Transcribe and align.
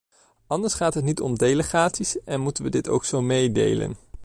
Anders 0.47 0.73
gaat 0.73 0.93
het 0.93 1.03
niet 1.03 1.21
om 1.21 1.37
delegaties 1.37 2.23
en 2.23 2.41
moeten 2.41 2.63
we 2.63 2.69
dit 2.69 2.87
ook 2.89 3.05
zo 3.05 3.21
meedelen. 3.21 3.97